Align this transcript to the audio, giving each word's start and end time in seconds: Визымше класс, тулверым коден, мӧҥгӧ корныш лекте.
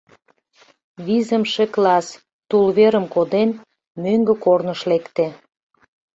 Визымше 1.05 1.65
класс, 1.73 2.07
тулверым 2.49 3.05
коден, 3.13 3.49
мӧҥгӧ 4.03 4.33
корныш 4.43 4.81
лекте. 4.89 5.27